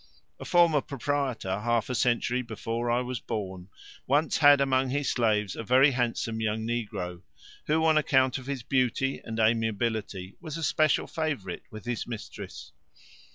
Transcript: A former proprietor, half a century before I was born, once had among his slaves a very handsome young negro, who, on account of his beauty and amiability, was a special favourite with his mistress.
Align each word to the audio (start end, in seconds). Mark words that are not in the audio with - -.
A 0.39 0.45
former 0.45 0.81
proprietor, 0.81 1.59
half 1.59 1.87
a 1.87 1.93
century 1.93 2.41
before 2.41 2.89
I 2.89 3.01
was 3.01 3.19
born, 3.19 3.69
once 4.07 4.39
had 4.39 4.59
among 4.59 4.89
his 4.89 5.11
slaves 5.11 5.55
a 5.55 5.61
very 5.63 5.91
handsome 5.91 6.41
young 6.41 6.65
negro, 6.65 7.21
who, 7.67 7.85
on 7.85 7.99
account 7.99 8.39
of 8.39 8.47
his 8.47 8.63
beauty 8.63 9.21
and 9.23 9.39
amiability, 9.39 10.37
was 10.41 10.57
a 10.57 10.63
special 10.63 11.05
favourite 11.05 11.61
with 11.69 11.85
his 11.85 12.07
mistress. 12.07 12.71